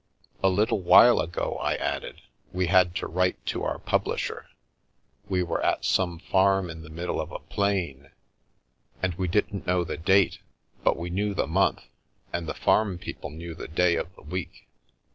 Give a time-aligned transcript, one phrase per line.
[0.43, 2.21] "A little while ago," I added,"
[2.53, 4.47] we had to write to our publisher.
[5.29, 8.09] We were at some farm in the middle of a plain.
[9.03, 10.39] And we didn't know the date,
[10.83, 11.83] but we knew the month,
[12.33, 14.67] and the farm people knew the day of the week.